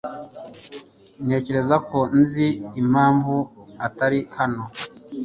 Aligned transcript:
Ntekereza 1.25 1.75
ko 1.87 1.97
nzi 2.19 2.47
impamvu 2.81 3.35
atari 3.87 4.19
hano. 4.37 4.63